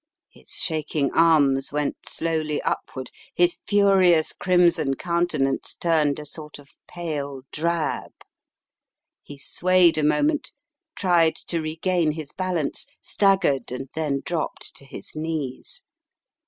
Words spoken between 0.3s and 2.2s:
His shaking arms went